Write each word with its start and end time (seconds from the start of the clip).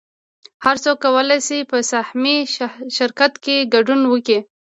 هر 0.65 0.75
څوک 0.83 0.97
کولی 1.05 1.39
شي 1.47 1.59
په 1.71 1.77
سهامي 1.91 2.37
شرکت 2.97 3.33
کې 3.43 3.67
ګډون 3.73 4.01
وکړي 4.07 4.39